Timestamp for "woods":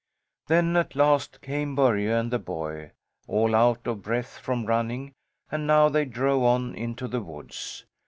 7.21-7.85